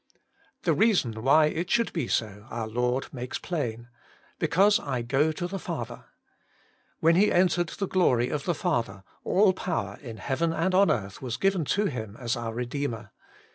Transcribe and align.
The 0.63 0.73
reason 0.73 1.13
why 1.23 1.45
it 1.45 1.69
should 1.69 1.93
be 1.93 2.07
so 2.07 2.47
our 2.49 2.67
Lord 2.67 3.13
makes 3.13 3.37
plain,' 3.37 3.87
Because 4.39 4.79
I 4.79 5.03
go 5.03 5.31
to 5.33 5.45
the 5.45 5.59
Father.' 5.59 6.05
When 7.01 7.15
He 7.15 7.31
entered 7.31 7.69
the 7.69 7.87
glory 7.87 8.29
of 8.29 8.45
the 8.45 8.55
Father, 8.55 9.03
all 9.23 9.53
power 9.53 9.99
in 10.01 10.17
heaven 10.17 10.53
and 10.53 10.73
on 10.73 10.89
earth 10.89 11.21
was 11.21 11.37
given 11.37 11.65
to 11.65 11.85
Him 11.85 12.17
as 12.17 12.35
our 12.35 12.51
Redeemer. 12.55 13.11